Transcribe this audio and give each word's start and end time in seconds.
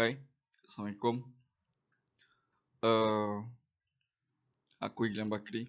Hai, 0.00 0.16
Assalamualaikum. 0.64 1.20
Uh, 2.80 3.44
aku 4.80 5.12
Iglan 5.12 5.28
Bakri. 5.28 5.68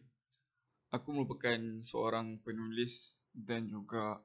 Aku 0.87 1.11
merupakan 1.11 1.59
seorang 1.83 2.39
penulis 2.39 3.19
dan 3.35 3.67
juga 3.67 4.23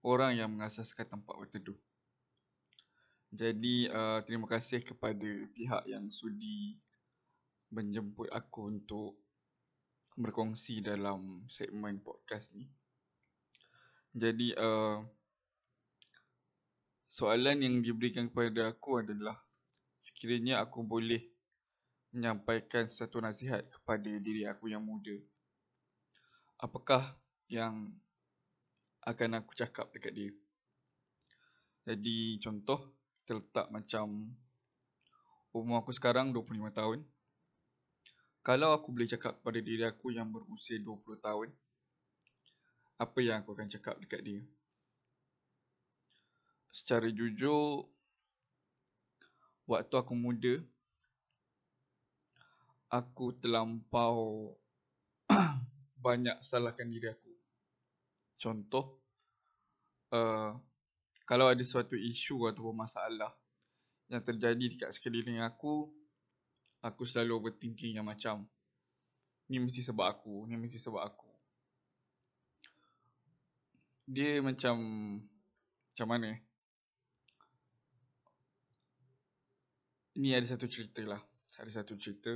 orang 0.00 0.40
yang 0.40 0.56
mengasaskan 0.56 1.20
tempat 1.20 1.36
berteduh. 1.36 1.76
Jadi, 3.28 3.92
uh, 3.92 4.24
terima 4.24 4.48
kasih 4.48 4.80
kepada 4.80 5.28
pihak 5.52 5.84
yang 5.84 6.08
sudi 6.08 6.80
menjemput 7.68 8.32
aku 8.32 8.72
untuk 8.72 9.20
berkongsi 10.16 10.80
dalam 10.80 11.44
segmen 11.44 12.00
podcast 12.00 12.56
ni. 12.56 12.64
Jadi, 14.16 14.56
uh, 14.56 15.04
soalan 17.16 17.64
yang 17.64 17.80
diberikan 17.80 18.28
kepada 18.28 18.76
aku 18.76 19.00
adalah 19.00 19.40
sekiranya 19.96 20.60
aku 20.60 20.84
boleh 20.84 21.24
menyampaikan 22.12 22.84
satu 22.84 23.24
nasihat 23.24 23.64
kepada 23.72 24.12
diri 24.20 24.44
aku 24.44 24.68
yang 24.68 24.84
muda. 24.84 25.16
Apakah 26.60 27.00
yang 27.48 27.88
akan 29.08 29.40
aku 29.40 29.56
cakap 29.56 29.88
dekat 29.96 30.12
dia? 30.12 30.30
Jadi 31.88 32.36
contoh 32.36 32.84
terletak 33.24 33.72
macam 33.72 34.36
umur 35.56 35.80
aku 35.80 35.96
sekarang 35.96 36.36
25 36.36 36.68
tahun. 36.68 37.00
Kalau 38.44 38.76
aku 38.76 38.92
boleh 38.92 39.08
cakap 39.08 39.40
kepada 39.40 39.64
diri 39.64 39.88
aku 39.88 40.12
yang 40.12 40.28
berusia 40.28 40.76
20 40.84 41.00
tahun, 41.24 41.48
apa 43.00 43.18
yang 43.24 43.40
aku 43.40 43.56
akan 43.56 43.72
cakap 43.72 43.96
dekat 44.04 44.20
dia? 44.20 44.44
Secara 46.76 47.08
jujur 47.08 47.88
waktu 49.64 49.94
aku 49.96 50.12
muda 50.12 50.60
aku 52.92 53.32
terlampau 53.40 54.52
banyak 56.04 56.36
salahkan 56.44 56.84
diri 56.84 57.08
aku. 57.08 57.32
Contoh 58.36 59.00
uh, 60.12 60.52
kalau 61.24 61.48
ada 61.48 61.64
suatu 61.64 61.96
isu 61.96 62.44
atau 62.52 62.76
masalah 62.76 63.32
yang 64.12 64.20
terjadi 64.20 64.64
dekat 64.68 64.92
sekeliling 64.92 65.40
aku 65.40 65.88
aku 66.84 67.02
selalu 67.08 67.40
overthinking 67.40 67.96
yang 67.96 68.06
macam 68.06 68.44
ni 69.48 69.58
mesti 69.58 69.80
sebab 69.80 70.06
aku, 70.12 70.44
ni 70.44 70.60
mesti 70.60 70.76
sebab 70.76 71.02
aku. 71.06 71.30
Dia 74.06 74.38
macam 74.38 74.76
macam 75.90 76.06
mana? 76.06 76.36
Eh? 76.36 76.38
Ni 80.16 80.32
ada 80.32 80.48
satu 80.48 80.64
cerita 80.64 81.04
lah. 81.04 81.20
Ada 81.60 81.84
satu 81.84 81.92
cerita. 82.00 82.32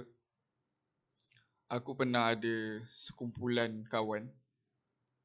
Aku 1.73 1.97
pernah 1.97 2.29
ada 2.29 2.85
sekumpulan 2.85 3.89
kawan 3.89 4.29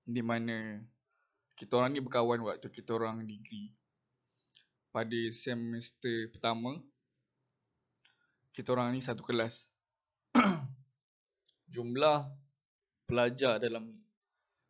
di 0.07 0.23
mana 0.23 0.79
kita 1.59 1.75
orang 1.75 1.91
ni 1.91 1.99
berkawan 1.99 2.39
waktu 2.47 2.71
kita 2.71 2.95
orang 2.95 3.27
degree. 3.27 3.75
Pada 4.87 5.19
semester 5.35 6.31
pertama, 6.31 6.79
kita 8.55 8.71
orang 8.71 8.95
ni 8.95 9.03
satu 9.03 9.19
kelas. 9.19 9.67
Jumlah 11.75 12.23
pelajar 13.03 13.59
dalam 13.59 13.99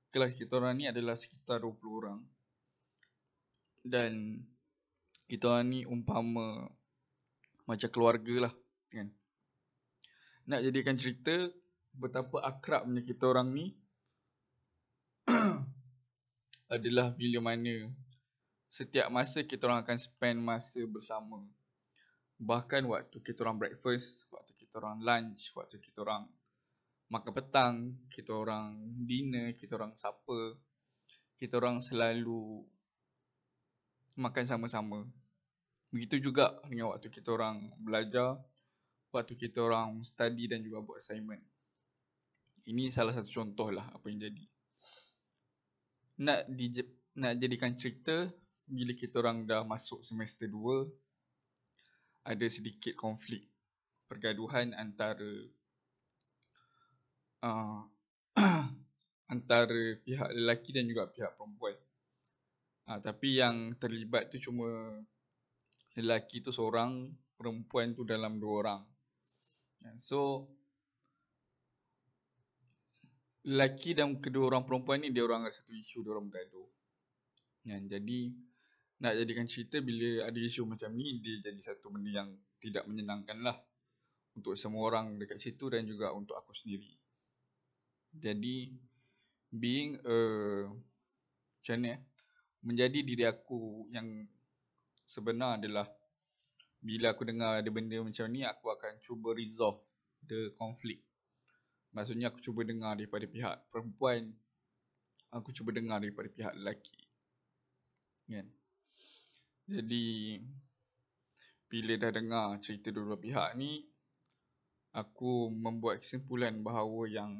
kelas 0.09 0.33
kita 0.33 0.57
orang 0.57 0.73
ni 0.73 0.89
adalah 0.89 1.13
sekitar 1.13 1.61
20 1.61 2.01
orang. 2.01 2.19
Dan 3.85 4.41
kita 5.29 5.53
orang 5.53 5.69
ni 5.69 5.79
umpama 5.85 6.65
macam 7.65 7.89
keluarga 7.89 8.49
lah 8.49 8.53
kan. 8.93 9.09
Nak 10.45 10.61
jadikan 10.61 10.95
cerita 10.97 11.33
betapa 11.95 12.41
akrabnya 12.45 13.01
kita 13.01 13.29
orang 13.29 13.49
ni 13.53 13.65
adalah 16.75 17.09
bila 17.13 17.41
mana 17.41 17.89
setiap 18.69 19.07
masa 19.07 19.47
kita 19.47 19.65
orang 19.71 19.87
akan 19.87 19.97
spend 19.97 20.37
masa 20.43 20.83
bersama. 20.85 21.39
Bahkan 22.35 22.83
waktu 22.91 23.23
kita 23.23 23.47
orang 23.47 23.63
breakfast, 23.63 24.27
waktu 24.27 24.51
kita 24.51 24.83
orang 24.83 24.99
lunch, 24.99 25.55
waktu 25.55 25.79
kita 25.79 26.03
orang 26.03 26.27
makan 27.07 27.31
petang, 27.31 27.75
kita 28.11 28.35
orang 28.35 28.75
dinner, 29.07 29.55
kita 29.55 29.79
orang 29.79 29.95
supper, 29.95 30.59
kita 31.39 31.55
orang 31.55 31.79
selalu 31.79 32.67
makan 34.19 34.43
sama-sama. 34.43 35.07
Begitu 35.93 36.29
juga 36.31 36.55
dengan 36.67 36.91
waktu 36.93 37.07
kita 37.09 37.33
orang 37.33 37.71
belajar, 37.79 38.39
waktu 39.15 39.33
kita 39.39 39.63
orang 39.63 40.03
study 40.03 40.49
dan 40.49 40.65
juga 40.65 40.83
buat 40.83 40.99
assignment. 40.99 41.41
Ini 42.65 42.89
salah 42.89 43.13
satu 43.13 43.29
contoh 43.29 43.69
lah 43.69 43.85
apa 43.93 44.05
yang 44.09 44.25
jadi. 44.25 44.45
Nak 46.25 46.39
di, 46.49 46.65
nak 47.21 47.33
jadikan 47.37 47.77
cerita 47.77 48.25
bila 48.65 48.91
kita 48.97 49.21
orang 49.21 49.45
dah 49.45 49.61
masuk 49.61 50.01
semester 50.01 50.49
2 50.49 52.25
ada 52.25 52.45
sedikit 52.49 52.97
konflik 52.97 53.45
pergaduhan 54.09 54.73
antara 54.73 55.45
uh, 57.45 57.85
antara 59.33 59.83
pihak 60.01 60.29
lelaki 60.33 60.73
dan 60.73 60.89
juga 60.89 61.05
pihak 61.09 61.37
perempuan. 61.37 61.77
Uh, 62.85 62.99
tapi 63.01 63.41
yang 63.41 63.73
terlibat 63.77 64.29
tu 64.33 64.37
cuma 64.41 64.69
lelaki 65.95 66.43
tu 66.43 66.51
seorang, 66.51 67.11
perempuan 67.39 67.95
tu 67.95 68.03
dalam 68.03 68.39
dua 68.39 68.53
orang. 68.63 68.81
Ya, 69.83 69.91
so 69.99 70.51
lelaki 73.45 73.93
dan 73.93 74.17
kedua 74.17 74.49
orang 74.49 74.65
perempuan 74.65 75.05
ni 75.05 75.13
dia 75.13 75.21
orang 75.21 75.45
ada 75.45 75.53
satu 75.53 75.71
isu 75.71 76.01
dia 76.01 76.11
orang 76.11 76.27
bergaduh. 76.27 76.67
Ya, 77.65 77.77
jadi 77.81 78.33
nak 78.99 79.13
jadikan 79.21 79.45
cerita 79.45 79.83
bila 79.83 80.25
ada 80.25 80.39
isu 80.39 80.65
macam 80.65 80.89
ni 80.95 81.19
dia 81.19 81.43
jadi 81.43 81.59
satu 81.61 81.91
benda 81.91 82.09
yang 82.11 82.29
tidak 82.57 82.87
menyenangkan 82.87 83.43
lah 83.43 83.57
untuk 84.35 84.55
semua 84.57 84.87
orang 84.91 85.15
dekat 85.19 85.39
situ 85.39 85.71
dan 85.71 85.87
juga 85.87 86.11
untuk 86.11 86.35
aku 86.35 86.51
sendiri. 86.51 86.91
Jadi 88.15 88.71
being 89.51 89.99
a 90.03 90.17
macam 91.65 91.77
ni 91.81 91.89
eh, 91.93 91.99
menjadi 92.61 92.99
diri 93.01 93.23
aku 93.25 93.89
yang 93.89 94.05
sebenar 95.05 95.61
adalah 95.61 95.85
bila 96.81 97.13
aku 97.13 97.25
dengar 97.25 97.61
ada 97.61 97.69
benda 97.73 97.97
macam 98.01 98.29
ni 98.29 98.45
aku 98.45 98.69
akan 98.69 99.01
cuba 99.01 99.33
resolve 99.33 99.81
the 100.25 100.53
conflict. 100.57 101.01
Maksudnya 101.95 102.29
aku 102.29 102.43
cuba 102.43 102.67
dengar 102.67 102.99
daripada 102.99 103.25
pihak 103.25 103.55
perempuan, 103.71 104.33
aku 105.31 105.55
cuba 105.55 105.71
dengar 105.71 106.03
daripada 106.03 106.27
pihak 106.27 106.53
lelaki. 106.59 106.99
Kan? 108.29 108.47
Jadi 109.65 110.37
bila 111.65 111.93
dah 111.97 112.11
dengar 112.13 112.47
cerita 112.61 112.93
dua-dua 112.93 113.17
pihak 113.17 113.49
ni 113.57 113.81
aku 114.93 115.49
membuat 115.51 115.99
kesimpulan 115.99 116.61
bahawa 116.61 117.09
yang 117.09 117.33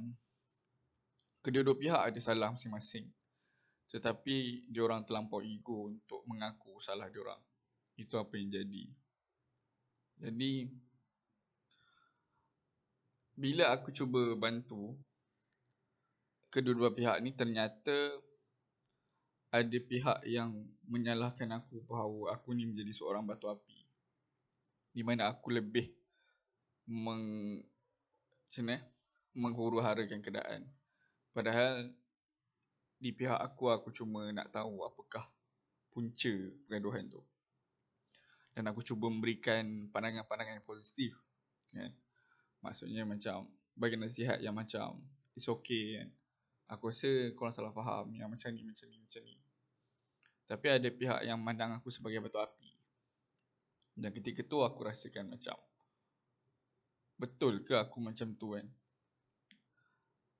kedua-dua 1.46 1.78
pihak 1.78 2.02
ada 2.02 2.20
salah 2.20 2.50
masing-masing. 2.52 3.08
Tetapi 3.86 4.68
diorang 4.74 5.06
terlampau 5.06 5.46
ego 5.46 5.94
untuk 5.94 6.26
mengaku 6.26 6.82
salah 6.82 7.08
diorang. 7.08 7.40
Itu 7.96 8.20
apa 8.20 8.36
yang 8.36 8.52
jadi. 8.52 8.86
Jadi 10.20 10.68
bila 13.36 13.76
aku 13.76 13.92
cuba 13.92 14.32
bantu 14.40 14.96
kedua-dua 16.48 16.96
pihak 16.96 17.20
ni 17.20 17.36
ternyata 17.36 17.96
ada 19.52 19.78
pihak 19.80 20.24
yang 20.28 20.52
menyalahkan 20.88 21.52
aku 21.52 21.84
bahawa 21.84 22.36
aku 22.36 22.56
ni 22.56 22.68
menjadi 22.68 22.92
seorang 22.96 23.28
batu 23.28 23.48
api. 23.52 23.84
Di 24.96 25.04
mana 25.04 25.32
aku 25.32 25.52
lebih 25.52 25.92
meng 26.88 27.60
macam 28.46 28.80
menghuru 29.36 29.84
harakan 29.84 30.24
keadaan. 30.24 30.64
Padahal 31.36 31.92
di 32.96 33.12
pihak 33.12 33.36
aku 33.36 33.68
aku 33.68 33.92
cuma 33.92 34.32
nak 34.32 34.48
tahu 34.56 34.80
apakah 34.88 35.28
punca 35.92 36.32
pergaduhan 36.68 37.12
tu 37.12 37.20
dan 38.56 38.64
aku 38.72 38.82
cuba 38.82 39.12
memberikan 39.12 39.92
pandangan-pandangan 39.92 40.64
yang 40.64 40.68
positif 40.68 41.20
kan 41.70 41.92
maksudnya 42.66 43.04
macam 43.06 43.46
bagi 43.76 44.00
nasihat 44.00 44.40
yang 44.40 44.56
macam 44.56 45.04
it's 45.36 45.52
okay 45.52 46.00
kan. 46.02 46.10
Aku 46.74 46.90
rasa 46.90 47.30
korang 47.38 47.54
salah 47.54 47.70
faham 47.76 48.10
yang 48.18 48.32
macam 48.32 48.50
ni 48.50 48.66
macam 48.66 48.90
ni 48.90 48.98
macam 48.98 49.22
ni. 49.22 49.38
Tapi 50.50 50.66
ada 50.72 50.90
pihak 50.90 51.22
yang 51.28 51.38
memandang 51.38 51.78
aku 51.78 51.94
sebagai 51.94 52.24
batu 52.26 52.42
api. 52.42 52.72
Dan 53.94 54.10
ketika 54.10 54.42
tu 54.42 54.66
aku 54.66 54.82
rasakan 54.82 55.30
macam 55.30 55.56
betul 57.16 57.62
ke 57.62 57.78
aku 57.78 58.02
macam 58.02 58.34
tu 58.34 58.58
kan? 58.58 58.66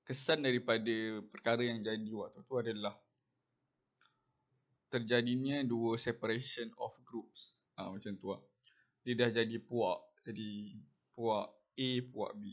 Kesan 0.02 0.42
daripada 0.42 1.22
perkara 1.30 1.62
yang 1.62 1.82
jadi 1.84 2.10
waktu 2.10 2.42
tu 2.42 2.54
adalah 2.58 2.94
terjadinya 4.90 5.62
dua 5.66 5.98
separation 5.98 6.70
of 6.78 6.94
groups 7.02 7.55
ha, 7.76 7.92
macam 7.92 8.12
tu 8.16 8.32
lah. 8.32 8.40
dia 9.06 9.14
dah 9.14 9.30
jadi 9.30 9.56
puak. 9.62 10.00
Jadi 10.26 10.74
puak 11.14 11.46
A, 11.76 11.88
puak 12.10 12.32
B. 12.40 12.44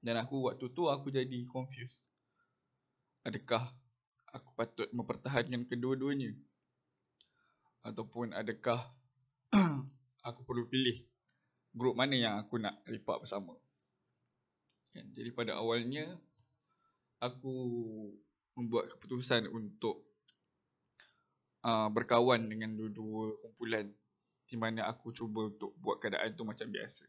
Dan 0.00 0.16
aku 0.22 0.46
waktu 0.46 0.70
tu 0.70 0.86
aku 0.86 1.10
jadi 1.10 1.44
confused. 1.50 2.08
Adakah 3.26 3.60
aku 4.30 4.54
patut 4.54 4.88
mempertahankan 4.94 5.66
kedua-duanya? 5.66 6.30
Ataupun 7.82 8.30
adakah 8.32 8.78
aku 10.28 10.40
perlu 10.46 10.70
pilih 10.70 10.96
grup 11.74 11.98
mana 11.98 12.14
yang 12.14 12.34
aku 12.38 12.56
nak 12.62 12.80
lipat 12.86 13.26
bersama? 13.26 13.52
Kan? 14.94 15.10
Jadi 15.12 15.28
pada 15.34 15.58
awalnya 15.58 16.16
aku 17.20 17.52
membuat 18.56 18.88
keputusan 18.96 19.50
untuk 19.52 20.00
uh, 21.66 21.88
berkawan 21.90 22.46
dengan 22.46 22.78
dua-dua 22.78 23.34
kumpulan 23.42 23.90
di 24.46 24.54
mana 24.54 24.86
aku 24.86 25.10
cuba 25.10 25.50
untuk 25.50 25.74
buat 25.82 25.98
keadaan 25.98 26.30
tu 26.38 26.46
macam 26.46 26.70
biasa. 26.70 27.02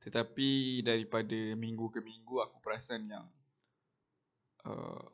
Tetapi 0.00 0.80
daripada 0.80 1.36
minggu 1.52 1.92
ke 1.92 2.00
minggu 2.00 2.40
aku 2.40 2.56
perasan 2.64 3.04
yang 3.12 3.26
uh, 4.64 5.04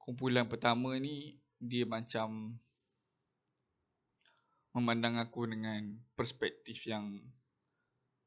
kumpulan 0.00 0.48
pertama 0.48 0.96
ni 0.96 1.36
dia 1.60 1.84
macam 1.84 2.56
memandang 4.72 5.20
aku 5.20 5.44
dengan 5.44 5.92
perspektif 6.16 6.88
yang 6.88 7.20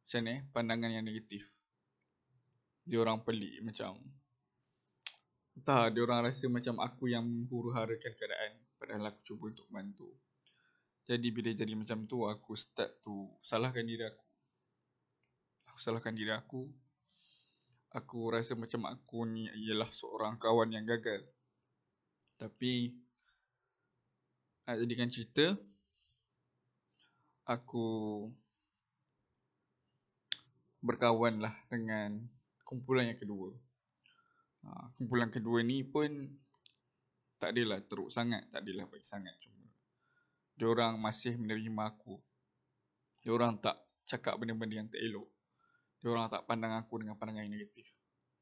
macam 0.04 0.22
ni, 0.30 0.36
pandangan 0.54 0.94
yang 0.94 1.08
negatif. 1.08 1.50
Dia 2.86 3.02
orang 3.02 3.26
pelik 3.26 3.64
macam 3.66 3.98
entah 5.54 5.90
dia 5.90 6.02
orang 6.02 6.30
rasa 6.30 6.50
macam 6.50 6.82
aku 6.82 7.14
yang 7.14 7.24
menghuru-harakan 7.24 8.14
keadaan 8.18 8.54
padahal 8.84 9.16
aku 9.16 9.24
cuba 9.24 9.48
untuk 9.48 9.64
bantu. 9.72 10.12
Jadi 11.08 11.32
bila 11.32 11.56
jadi 11.56 11.72
macam 11.72 12.04
tu 12.04 12.28
aku 12.28 12.52
start 12.52 13.00
tu 13.00 13.32
salahkan 13.40 13.88
diri 13.88 14.04
aku. 14.04 14.28
Aku 15.72 15.80
salahkan 15.80 16.12
diri 16.12 16.36
aku. 16.36 16.68
Aku 17.96 18.28
rasa 18.28 18.60
macam 18.60 18.84
aku 18.92 19.24
ni 19.24 19.48
ialah 19.48 19.88
seorang 19.88 20.36
kawan 20.36 20.76
yang 20.76 20.84
gagal. 20.84 21.24
Tapi 22.36 22.92
nak 24.68 24.84
jadikan 24.84 25.08
cerita 25.08 25.56
aku 27.48 28.20
berkawan 30.84 31.40
lah 31.40 31.56
dengan 31.72 32.20
kumpulan 32.68 33.08
yang 33.08 33.20
kedua. 33.20 33.48
Ha, 34.68 34.92
kumpulan 35.00 35.32
kedua 35.32 35.64
ni 35.64 35.88
pun 35.88 36.28
tak 37.44 37.52
adalah 37.52 37.84
teruk 37.84 38.08
sangat, 38.08 38.48
tak 38.48 38.64
adalah 38.64 38.88
baik 38.88 39.04
sangat 39.04 39.36
cuma 39.44 39.64
dia 40.54 40.68
orang 40.70 41.02
masih 41.02 41.34
menerima 41.38 41.82
aku. 41.90 42.22
Dia 43.26 43.34
orang 43.34 43.58
tak 43.58 43.80
cakap 44.06 44.38
benda-benda 44.38 44.76
yang 44.84 44.90
tak 44.90 45.02
elok. 45.02 45.30
Dia 46.04 46.08
orang 46.14 46.28
tak 46.30 46.46
pandang 46.46 46.76
aku 46.78 47.02
dengan 47.02 47.16
pandangan 47.18 47.48
yang 47.48 47.56
negatif. 47.58 47.90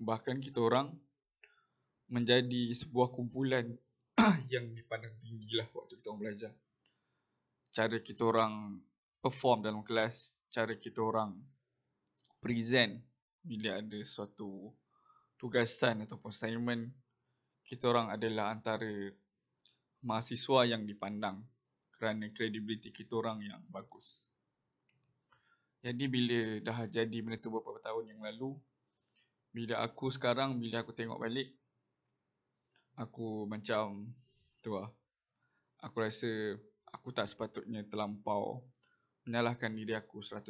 Bahkan 0.02 0.42
kita 0.42 0.60
orang 0.60 0.92
menjadi 2.12 2.76
sebuah 2.76 3.14
kumpulan 3.14 3.64
yang 4.54 4.74
dipandang 4.76 5.16
tinggi 5.22 5.56
lah 5.56 5.70
waktu 5.72 5.96
kita 5.96 6.12
orang 6.12 6.22
belajar. 6.28 6.52
Cara 7.72 7.98
kita 8.04 8.22
orang 8.28 8.84
perform 9.24 9.64
dalam 9.64 9.86
kelas, 9.86 10.36
cara 10.52 10.76
kita 10.76 11.00
orang 11.00 11.40
present 12.44 13.00
bila 13.40 13.80
ada 13.80 14.00
suatu 14.04 14.74
tugasan 15.40 16.04
atau 16.04 16.20
assignment, 16.28 16.92
kita 17.72 17.88
orang 17.88 18.12
adalah 18.12 18.52
antara 18.52 18.92
mahasiswa 20.04 20.68
yang 20.68 20.84
dipandang 20.84 21.40
kerana 21.96 22.28
kredibiliti 22.36 22.92
kita 22.92 23.16
orang 23.16 23.48
yang 23.48 23.64
bagus. 23.72 24.28
Jadi 25.80 26.12
bila 26.12 26.60
dah 26.60 26.84
jadi 26.92 27.18
benda 27.24 27.40
tu 27.40 27.48
beberapa 27.48 27.80
tahun 27.80 28.12
yang 28.12 28.20
lalu, 28.28 28.60
bila 29.56 29.80
aku 29.80 30.12
sekarang, 30.12 30.60
bila 30.60 30.84
aku 30.84 30.92
tengok 30.92 31.16
balik, 31.16 31.48
aku 33.00 33.48
macam 33.48 34.04
tu 34.60 34.76
lah. 34.76 34.92
Aku 35.80 36.04
rasa 36.04 36.60
aku 36.92 37.16
tak 37.16 37.32
sepatutnya 37.32 37.88
terlampau 37.88 38.68
menyalahkan 39.24 39.72
diri 39.72 39.96
aku 39.96 40.20
100%. 40.20 40.44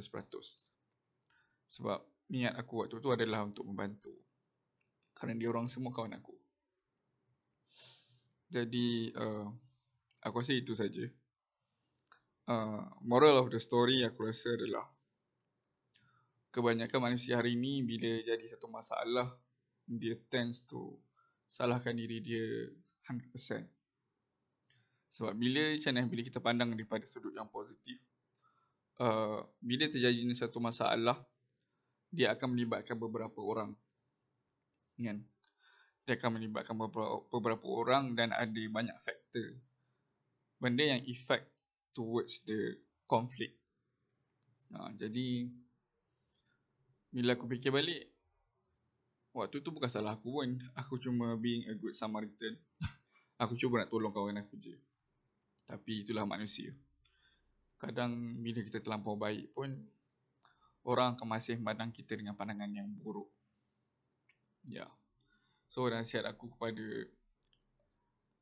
Sebab 1.69 2.01
niat 2.33 2.57
aku 2.57 2.81
waktu 2.81 2.97
tu 2.97 3.13
adalah 3.13 3.45
untuk 3.45 3.69
membantu. 3.69 4.09
Kerana 5.13 5.38
dia 5.38 5.53
orang 5.53 5.69
semua 5.69 5.94
kawan 5.94 6.17
aku. 6.17 6.40
Jadi 8.51 9.15
uh, 9.15 9.48
aku 10.27 10.44
rasa 10.44 10.53
itu 10.53 10.75
saja 10.75 11.07
uh, 12.51 12.83
moral 13.01 13.39
of 13.42 13.48
the 13.50 13.59
story 13.62 14.03
aku 14.03 14.27
rasa 14.27 14.53
adalah 14.53 14.86
kebanyakan 16.51 17.12
manusia 17.12 17.39
hari 17.39 17.56
ini 17.56 17.80
bila 17.86 18.21
jadi 18.27 18.45
satu 18.48 18.68
masalah 18.68 19.31
dia 19.88 20.15
tends 20.27 20.68
to 20.68 20.95
salahkan 21.51 21.95
diri 21.95 22.24
dia 22.24 22.48
100%. 23.07 23.68
Sebab 25.12 25.36
bila 25.36 25.75
mana 25.75 26.07
bila 26.07 26.21
kita 26.24 26.39
pandang 26.39 26.71
daripada 26.71 27.03
sudut 27.03 27.36
yang 27.36 27.48
positif 27.51 28.00
uh, 29.03 29.44
bila 29.59 29.88
terjadi 29.92 30.24
satu 30.31 30.63
masalah 30.63 31.19
dia 32.12 32.31
akan 32.36 32.56
melibatkan 32.56 32.95
beberapa 33.00 33.39
orang. 33.39 33.71
Kan? 35.00 35.24
Dia 36.06 36.18
akan 36.18 36.42
melibatkan 36.42 36.75
beberapa, 36.75 37.24
beberapa 37.30 37.65
orang 37.69 38.18
dan 38.18 38.33
ada 38.33 38.62
banyak 38.68 38.98
faktor. 39.01 39.57
Benda 40.57 40.98
yang 40.98 41.01
efek 41.06 41.45
towards 41.94 42.42
the 42.45 42.77
conflict. 43.06 43.57
Ha, 44.71 44.94
jadi 44.95 45.51
bila 47.12 47.36
aku 47.36 47.44
fikir 47.51 47.75
balik 47.75 48.07
waktu 49.36 49.59
tu 49.63 49.71
bukan 49.71 49.89
salah 49.92 50.15
aku 50.15 50.42
pun. 50.42 50.50
Aku 50.80 50.95
cuma 51.00 51.36
being 51.36 51.68
a 51.68 51.75
good 51.75 51.95
Samaritan. 51.95 52.56
aku 53.42 53.56
cuba 53.59 53.83
nak 53.83 53.89
tolong 53.92 54.12
kawan 54.15 54.39
aku 54.39 54.56
je. 54.59 54.75
Tapi 55.68 56.03
itulah 56.03 56.27
manusia. 56.27 56.71
Kadang 57.80 58.39
bila 58.39 58.62
kita 58.62 58.80
terlampau 58.80 59.18
baik 59.18 59.51
pun 59.57 59.74
orang 60.86 61.18
akan 61.18 61.27
masih 61.30 61.57
memandang 61.57 61.94
kita 61.94 62.18
dengan 62.18 62.38
pandangan 62.38 62.69
yang 62.69 62.88
buruk. 63.01 63.30
Ya. 64.69 64.86
Yeah. 64.86 65.00
So 65.71 65.88
nasihat 65.88 66.27
aku 66.27 66.51
kepada 66.51 66.83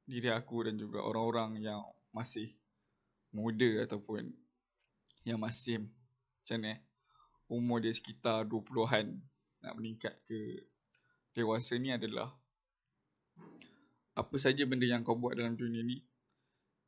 diri 0.09 0.33
aku 0.33 0.65
dan 0.65 0.81
juga 0.81 1.05
orang-orang 1.05 1.61
yang 1.61 1.85
masih 2.09 2.49
muda 3.29 3.85
ataupun 3.85 4.33
yang 5.29 5.37
masih 5.37 5.77
macam 5.77 6.57
ni 6.65 6.73
umur 7.45 7.85
dia 7.85 7.93
sekitar 7.93 8.49
20-an 8.49 9.21
nak 9.61 9.73
meningkat 9.77 10.17
ke 10.25 10.65
dewasa 11.37 11.77
ni 11.77 11.93
adalah 11.93 12.33
apa 14.17 14.35
saja 14.41 14.65
benda 14.65 14.89
yang 14.89 15.05
kau 15.05 15.13
buat 15.13 15.37
dalam 15.37 15.53
dunia 15.53 15.85
ni 15.85 16.01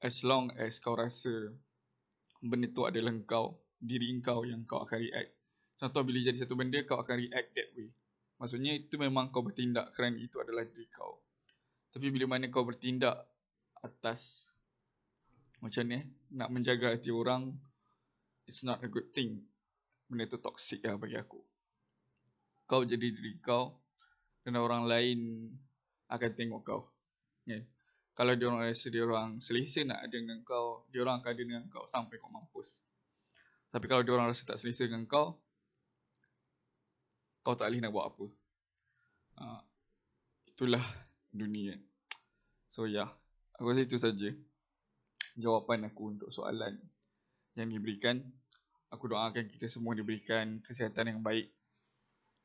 as 0.02 0.26
long 0.26 0.50
as 0.58 0.82
kau 0.82 0.98
rasa 0.98 1.54
benda 2.42 2.66
tu 2.74 2.90
adalah 2.90 3.14
kau 3.30 3.62
diri 3.78 4.10
kau 4.26 4.42
yang 4.42 4.66
kau 4.66 4.82
akan 4.82 5.06
react. 5.06 5.38
Contoh 5.78 6.02
bila 6.02 6.18
jadi 6.18 6.42
satu 6.42 6.58
benda 6.58 6.82
kau 6.82 6.98
akan 6.98 7.30
react 7.30 7.54
that 7.54 7.70
way 7.78 7.94
maksudnya 8.42 8.74
itu 8.74 8.98
memang 8.98 9.30
kau 9.30 9.46
bertindak 9.46 9.94
kerana 9.94 10.18
itu 10.18 10.42
adalah 10.42 10.66
diri 10.66 10.90
kau. 10.90 11.22
Tapi 11.94 12.10
bila 12.10 12.34
mana 12.34 12.50
kau 12.50 12.66
bertindak 12.66 13.22
atas 13.86 14.50
macam 15.62 15.86
ni 15.86 16.02
nak 16.34 16.50
menjaga 16.50 16.98
hati 16.98 17.14
orang 17.14 17.54
it's 18.50 18.66
not 18.66 18.82
a 18.82 18.90
good 18.90 19.14
thing. 19.14 19.46
Benda 20.10 20.26
tu 20.26 20.42
toxic 20.42 20.82
lah 20.82 20.98
bagi 20.98 21.22
aku. 21.22 21.38
Kau 22.66 22.82
jadi 22.82 23.14
diri 23.14 23.38
kau 23.38 23.78
dan 24.42 24.58
orang 24.58 24.90
lain 24.90 25.20
akan 26.10 26.32
tengok 26.34 26.62
kau. 26.66 26.82
Kan 27.46 27.62
kalau 28.18 28.34
dia 28.34 28.50
orang 28.50 28.66
rasa 28.66 28.90
dia 28.90 29.06
orang 29.06 29.38
selesa 29.38 29.86
nak 29.86 30.02
ada 30.02 30.18
dengan 30.18 30.42
kau 30.42 30.90
dia 30.90 31.06
orang 31.06 31.22
akan 31.22 31.30
ada 31.30 31.44
dengan 31.46 31.64
kau 31.70 31.86
sampai 31.86 32.18
kau 32.18 32.34
mampus. 32.34 32.82
Tapi 33.70 33.86
kalau 33.86 34.02
dia 34.02 34.18
orang 34.18 34.34
rasa 34.34 34.50
tak 34.50 34.58
selesa 34.58 34.90
dengan 34.90 35.06
kau 35.06 35.38
kau 37.42 37.58
tak 37.58 37.70
boleh 37.70 37.82
nak 37.82 37.94
buat 37.94 38.06
apa 38.14 38.26
uh, 39.42 39.62
itulah 40.48 40.86
dunia 41.34 41.76
so 42.70 42.86
yeah. 42.86 43.10
aku 43.58 43.74
rasa 43.74 43.84
itu 43.84 43.98
saja 43.98 44.30
jawapan 45.40 45.88
aku 45.88 46.18
untuk 46.18 46.30
soalan 46.32 46.76
yang 47.56 47.72
diberikan. 47.72 48.20
Aku 48.92 49.08
doakan 49.08 49.48
kita 49.48 49.72
semua 49.72 49.96
diberikan 49.96 50.60
kesihatan 50.60 51.16
yang 51.16 51.20
baik. 51.24 51.48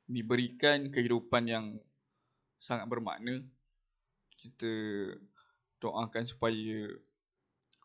Diberikan 0.07 0.95
kehidupan 0.95 1.51
yang 1.51 1.65
sangat 2.63 2.87
bermakna. 2.87 3.43
Kita 4.31 4.71
doakan 5.83 6.25
supaya 6.27 6.87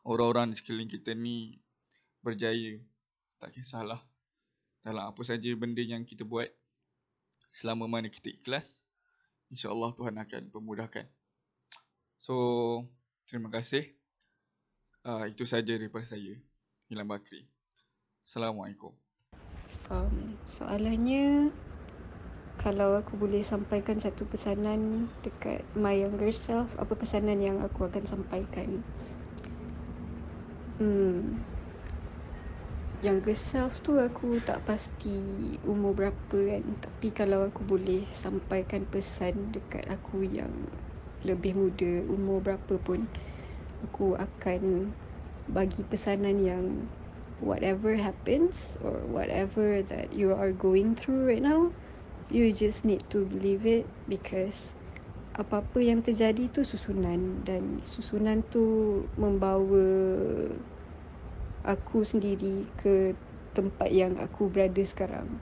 orang-orang 0.05 0.53
di 0.53 0.55
sekeliling 0.61 0.91
kita 0.91 1.17
ni 1.17 1.57
berjaya. 2.21 2.77
Tak 3.41 3.57
kisahlah 3.57 3.97
dalam 4.85 5.09
apa 5.09 5.21
saja 5.25 5.49
benda 5.57 5.81
yang 5.81 6.05
kita 6.05 6.21
buat. 6.21 6.49
Selama 7.51 7.83
mana 7.83 8.07
kita 8.07 8.31
ikhlas, 8.31 8.87
insyaAllah 9.51 9.91
Tuhan 9.91 10.15
akan 10.15 10.43
pemudahkan. 10.55 11.03
So, 12.15 12.33
terima 13.27 13.51
kasih. 13.51 13.91
Uh, 15.03 15.27
itu 15.27 15.43
saja 15.43 15.75
daripada 15.75 16.07
saya, 16.07 16.39
Milan 16.87 17.11
Bakri. 17.11 17.43
Assalamualaikum. 18.23 18.95
Um, 19.91 20.39
soalannya 20.47 21.51
kalau 22.55 22.95
aku 22.95 23.19
boleh 23.19 23.43
sampaikan 23.43 23.99
satu 23.99 24.23
pesanan 24.23 25.11
dekat 25.19 25.67
my 25.75 25.97
younger 25.97 26.31
self, 26.31 26.71
apa 26.79 26.95
pesanan 26.95 27.43
yang 27.43 27.59
aku 27.59 27.83
akan 27.83 28.07
sampaikan? 28.07 28.85
Hmm. 30.79 31.43
Younger 33.01 33.33
self 33.33 33.81
tu 33.81 33.97
aku 33.97 34.37
tak 34.45 34.61
pasti 34.61 35.17
umur 35.65 35.97
berapa 35.97 36.37
kan. 36.37 36.61
Tapi 36.85 37.09
kalau 37.09 37.49
aku 37.49 37.65
boleh 37.65 38.05
sampaikan 38.13 38.85
pesan 38.85 39.49
dekat 39.49 39.89
aku 39.89 40.21
yang 40.21 40.53
lebih 41.25 41.57
muda, 41.57 42.05
umur 42.05 42.45
berapa 42.45 42.77
pun, 42.77 43.09
aku 43.89 44.13
akan 44.21 44.93
bagi 45.49 45.81
pesanan 45.81 46.45
yang 46.45 46.85
whatever 47.41 47.97
happens 47.97 48.77
or 48.85 49.01
whatever 49.09 49.81
that 49.81 50.13
you 50.13 50.29
are 50.29 50.53
going 50.53 50.93
through 50.93 51.25
right 51.25 51.41
now, 51.41 51.73
you 52.29 52.53
just 52.53 52.85
need 52.85 53.01
to 53.09 53.25
believe 53.25 53.65
it 53.65 53.89
because 54.05 54.77
apa-apa 55.33 55.81
yang 55.81 56.05
terjadi 56.05 56.53
tu 56.53 56.61
susunan 56.61 57.41
dan 57.49 57.81
susunan 57.81 58.45
tu 58.53 58.61
membawa 59.17 59.89
aku 61.65 62.05
sendiri 62.07 62.67
ke 62.79 63.13
tempat 63.51 63.89
yang 63.91 64.15
aku 64.17 64.47
berada 64.47 64.81
sekarang. 64.81 65.39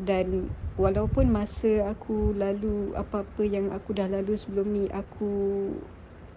Dan 0.00 0.50
walaupun 0.74 1.30
masa 1.30 1.86
aku 1.86 2.34
lalu 2.34 2.92
apa-apa 2.98 3.46
yang 3.46 3.70
aku 3.70 3.94
dah 3.94 4.10
lalu 4.10 4.34
sebelum 4.34 4.66
ni 4.74 4.84
aku 4.90 5.70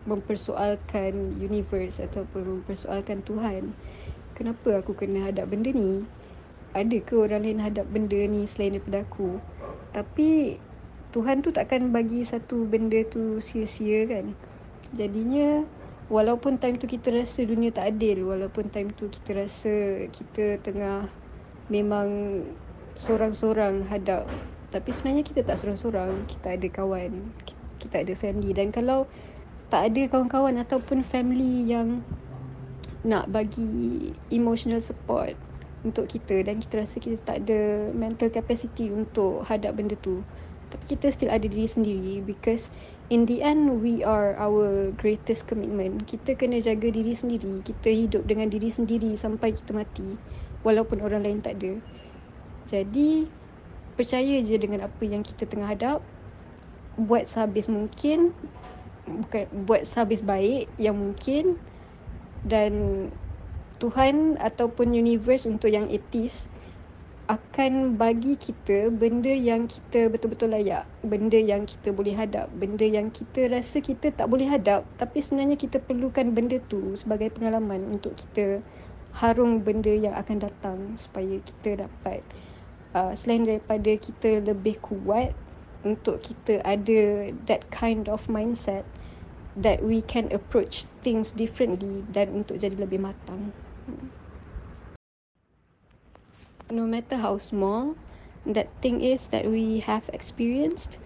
mempersoalkan 0.05 1.41
universe 1.41 1.99
ataupun 1.99 2.61
mempersoalkan 2.61 3.25
Tuhan 3.25 3.75
kenapa 4.37 4.77
aku 4.77 4.93
kena 4.93 5.25
hadap 5.25 5.49
benda 5.49 5.73
ni? 5.73 6.05
Ada 6.77 7.01
ke 7.01 7.17
orang 7.17 7.41
lain 7.41 7.65
hadap 7.65 7.89
benda 7.89 8.21
ni 8.29 8.45
selain 8.45 8.77
daripada 8.77 9.01
aku? 9.01 9.41
Tapi 9.89 10.61
Tuhan 11.09 11.41
tu 11.41 11.49
takkan 11.49 11.89
bagi 11.89 12.21
satu 12.21 12.69
benda 12.69 13.01
tu 13.09 13.41
sia-sia 13.41 14.05
kan. 14.05 14.37
Jadinya 14.93 15.65
walaupun 16.07 16.59
time 16.59 16.79
tu 16.79 16.87
kita 16.87 17.11
rasa 17.11 17.43
dunia 17.43 17.71
tak 17.71 17.95
adil, 17.95 18.27
walaupun 18.27 18.71
time 18.71 18.91
tu 18.95 19.07
kita 19.11 19.43
rasa 19.43 20.05
kita 20.11 20.59
tengah 20.63 21.07
memang 21.67 22.41
seorang-seorang 22.95 23.85
hadap 23.91 24.25
tapi 24.67 24.91
sebenarnya 24.91 25.23
kita 25.23 25.47
tak 25.47 25.63
seorang-seorang, 25.63 26.27
kita 26.27 26.59
ada 26.59 26.67
kawan, 26.67 27.31
kita 27.79 28.03
ada 28.03 28.13
family. 28.19 28.51
Dan 28.51 28.75
kalau 28.75 29.07
tak 29.71 29.91
ada 29.91 30.01
kawan-kawan 30.11 30.59
ataupun 30.59 31.07
family 31.07 31.71
yang 31.71 32.03
nak 33.07 33.31
bagi 33.31 34.11
emotional 34.27 34.83
support 34.83 35.39
untuk 35.87 36.11
kita 36.11 36.43
dan 36.43 36.59
kita 36.59 36.83
rasa 36.83 36.99
kita 36.99 37.15
tak 37.23 37.47
ada 37.47 37.91
mental 37.95 38.27
capacity 38.27 38.91
untuk 38.91 39.47
hadap 39.47 39.79
benda 39.79 39.95
tu 39.95 40.19
tapi 40.67 40.95
kita 40.97 41.07
still 41.15 41.31
ada 41.31 41.47
diri 41.47 41.63
sendiri 41.63 42.19
because 42.19 42.75
in 43.07 43.23
the 43.23 43.39
end 43.39 43.79
we 43.79 44.03
are 44.03 44.35
our 44.35 44.91
greatest 44.99 45.47
commitment. 45.47 46.03
Kita 46.03 46.35
kena 46.35 46.59
jaga 46.59 46.91
diri 46.91 47.15
sendiri. 47.15 47.63
Kita 47.63 47.87
hidup 47.87 48.27
dengan 48.27 48.51
diri 48.51 48.67
sendiri 48.67 49.15
sampai 49.15 49.55
kita 49.55 49.71
mati 49.71 50.19
walaupun 50.67 50.99
orang 50.99 51.23
lain 51.23 51.39
tak 51.39 51.63
ada. 51.63 51.79
Jadi 52.67 53.31
percaya 53.95 54.43
je 54.43 54.55
dengan 54.59 54.83
apa 54.83 55.03
yang 55.07 55.23
kita 55.23 55.47
tengah 55.47 55.71
hadap. 55.71 56.03
Buat 56.99 57.31
sehabis 57.31 57.71
mungkin 57.71 58.35
bukan 59.07 59.47
buat 59.63 59.87
sehabis 59.87 60.19
baik 60.19 60.67
yang 60.75 60.99
mungkin. 60.99 61.55
Dan 62.43 63.07
Tuhan 63.79 64.35
ataupun 64.41 64.91
universe 64.91 65.47
untuk 65.47 65.71
yang 65.71 65.87
etis 65.87 66.51
akan 67.27 67.99
bagi 67.99 68.39
kita 68.39 68.87
benda 68.87 69.29
yang 69.29 69.67
kita 69.67 70.07
betul-betul 70.07 70.55
layak, 70.55 70.87
benda 71.03 71.35
yang 71.35 71.67
kita 71.67 71.91
boleh 71.91 72.15
hadap, 72.15 72.47
benda 72.55 72.87
yang 72.87 73.11
kita 73.11 73.51
rasa 73.51 73.83
kita 73.83 74.15
tak 74.15 74.31
boleh 74.31 74.47
hadap 74.47 74.87
tapi 74.95 75.19
sebenarnya 75.19 75.59
kita 75.59 75.83
perlukan 75.83 76.31
benda 76.31 76.57
tu 76.71 76.95
sebagai 76.95 77.27
pengalaman 77.35 77.99
untuk 77.99 78.15
kita 78.15 78.63
harung 79.19 79.59
benda 79.65 79.91
yang 79.91 80.15
akan 80.15 80.37
datang 80.47 80.79
supaya 80.95 81.37
kita 81.43 81.87
dapat 81.87 82.23
uh, 82.95 83.11
selain 83.17 83.43
daripada 83.43 83.91
kita 83.97 84.41
lebih 84.41 84.79
kuat 84.79 85.35
untuk 85.83 86.23
kita 86.23 86.63
ada 86.63 87.31
that 87.45 87.67
kind 87.69 88.07
of 88.07 88.25
mindset 88.31 88.87
that 89.57 89.81
we 89.81 90.05
can 90.05 90.29
approach 90.29 90.85
things 91.01 91.33
differently 91.33 92.05
dan 92.13 92.29
untuk 92.31 92.61
jadi 92.61 92.77
lebih 92.77 93.01
matang 93.01 93.51
no 96.69 96.83
matter 96.83 97.17
how 97.17 97.37
small 97.39 97.95
that 98.47 98.67
thing 98.81 98.99
is 99.03 99.27
that 99.31 99.47
we 99.47 99.79
have 99.83 100.07
experienced, 100.11 100.99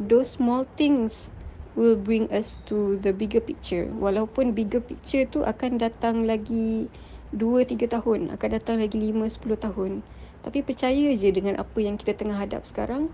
those 0.00 0.36
small 0.36 0.64
things 0.76 1.30
will 1.76 1.96
bring 1.96 2.28
us 2.32 2.58
to 2.66 2.96
the 3.00 3.12
bigger 3.12 3.40
picture. 3.40 3.88
Walaupun 3.88 4.52
bigger 4.56 4.80
picture 4.80 5.24
tu 5.28 5.44
akan 5.44 5.80
datang 5.80 6.24
lagi 6.24 6.88
2-3 7.36 7.86
tahun, 7.86 8.20
akan 8.34 8.48
datang 8.50 8.76
lagi 8.82 8.98
5-10 8.98 9.66
tahun. 9.70 9.92
Tapi 10.40 10.64
percaya 10.64 11.12
je 11.14 11.28
dengan 11.30 11.60
apa 11.60 11.78
yang 11.78 12.00
kita 12.00 12.16
tengah 12.16 12.40
hadap 12.40 12.64
sekarang 12.64 13.12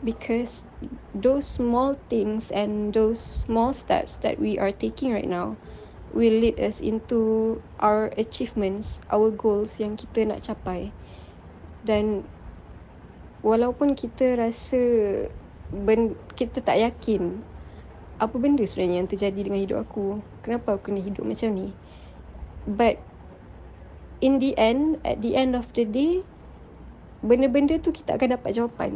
because 0.00 0.66
those 1.14 1.46
small 1.46 1.94
things 2.10 2.50
and 2.50 2.96
those 2.96 3.44
small 3.46 3.70
steps 3.76 4.18
that 4.24 4.40
we 4.40 4.58
are 4.58 4.72
taking 4.72 5.14
right 5.14 5.28
now 5.28 5.54
will 6.10 6.32
lead 6.32 6.58
us 6.58 6.82
into 6.82 7.60
our 7.78 8.10
achievements, 8.18 8.98
our 9.12 9.30
goals 9.30 9.78
yang 9.78 9.94
kita 9.94 10.26
nak 10.26 10.42
capai 10.42 10.90
dan 11.82 12.22
walaupun 13.42 13.98
kita 13.98 14.38
rasa 14.38 14.80
ben, 15.70 16.14
kita 16.38 16.62
tak 16.62 16.78
yakin 16.78 17.42
apa 18.22 18.38
benda 18.38 18.62
sebenarnya 18.62 19.02
yang 19.02 19.10
terjadi 19.10 19.40
dengan 19.50 19.60
hidup 19.66 19.78
aku 19.82 20.22
kenapa 20.46 20.78
aku 20.78 20.94
kena 20.94 21.02
hidup 21.02 21.26
macam 21.26 21.50
ni? 21.58 21.74
But 22.62 23.02
in 24.22 24.38
the 24.38 24.54
end 24.54 25.02
at 25.02 25.18
the 25.18 25.34
end 25.34 25.58
of 25.58 25.74
the 25.74 25.82
day 25.82 26.22
benda-benda 27.22 27.78
tu 27.82 27.90
kita 27.90 28.14
akan 28.14 28.38
dapat 28.38 28.50
jawapan. 28.54 28.92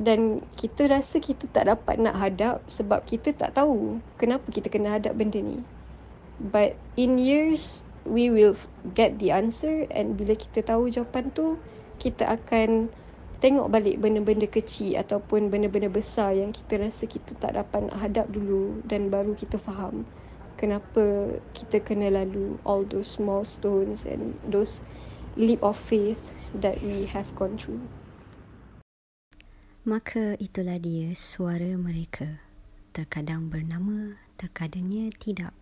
Dan 0.00 0.46
kita 0.54 0.86
rasa 0.86 1.18
kita 1.20 1.50
tak 1.50 1.66
dapat 1.66 1.98
nak 1.98 2.16
hadap 2.16 2.62
sebab 2.70 3.04
kita 3.04 3.36
tak 3.36 3.58
tahu 3.58 4.00
kenapa 4.16 4.46
kita 4.48 4.72
kena 4.72 4.96
hadap 4.96 5.18
benda 5.18 5.42
ni. 5.42 5.60
But 6.40 6.80
in 6.96 7.20
years 7.20 7.84
we 8.08 8.32
will 8.32 8.56
get 8.96 9.20
the 9.20 9.28
answer 9.28 9.84
and 9.92 10.16
bila 10.16 10.32
kita 10.32 10.64
tahu 10.64 10.88
jawapan 10.88 11.28
tu 11.36 11.60
kita 12.00 12.24
akan 12.26 12.88
tengok 13.44 13.68
balik 13.68 14.00
benda-benda 14.00 14.48
kecil 14.48 14.96
ataupun 14.96 15.52
benda-benda 15.52 15.92
besar 15.92 16.32
yang 16.32 16.50
kita 16.50 16.80
rasa 16.80 17.04
kita 17.04 17.36
tak 17.36 17.60
dapat 17.60 17.92
nak 17.92 18.00
hadap 18.00 18.26
dulu 18.32 18.80
dan 18.88 19.12
baru 19.12 19.36
kita 19.36 19.60
faham 19.60 20.08
kenapa 20.60 21.36
kita 21.56 21.80
kena 21.80 22.12
lalu 22.12 22.60
all 22.68 22.84
those 22.84 23.16
small 23.16 23.44
stones 23.44 24.04
and 24.04 24.36
those 24.44 24.84
leap 25.40 25.64
of 25.64 25.80
faith 25.80 26.36
that 26.52 26.84
we 26.84 27.08
have 27.08 27.32
gone 27.32 27.56
through. 27.56 27.80
Maka 29.88 30.36
itulah 30.36 30.76
dia 30.76 31.16
suara 31.16 31.72
mereka. 31.80 32.44
Terkadang 32.92 33.48
bernama, 33.48 34.20
terkadangnya 34.36 35.08
tidak. 35.16 35.56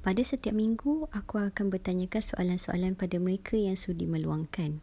Pada 0.00 0.22
setiap 0.24 0.56
minggu, 0.56 1.10
aku 1.12 1.42
akan 1.42 1.68
bertanyakan 1.68 2.22
soalan-soalan 2.22 2.96
pada 2.96 3.20
mereka 3.20 3.58
yang 3.58 3.76
sudi 3.76 4.08
meluangkan. 4.08 4.80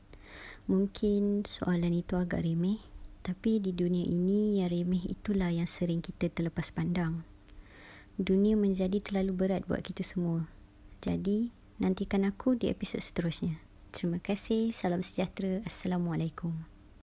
Mungkin 0.64 1.44
soalan 1.44 1.92
itu 1.92 2.16
agak 2.16 2.48
remeh, 2.48 2.80
tapi 3.20 3.60
di 3.60 3.76
dunia 3.76 4.08
ini 4.08 4.64
yang 4.64 4.72
remeh 4.72 5.04
itulah 5.12 5.52
yang 5.52 5.68
sering 5.68 6.00
kita 6.00 6.32
terlepas 6.32 6.72
pandang. 6.72 7.28
Dunia 8.16 8.56
menjadi 8.56 9.04
terlalu 9.04 9.36
berat 9.36 9.68
buat 9.68 9.84
kita 9.84 10.08
semua. 10.08 10.48
Jadi, 11.04 11.52
nantikan 11.84 12.24
aku 12.24 12.56
di 12.56 12.72
episod 12.72 13.04
seterusnya. 13.04 13.60
Terima 13.92 14.24
kasih. 14.24 14.72
Salam 14.72 15.04
sejahtera. 15.04 15.60
Assalamualaikum. 15.68 16.73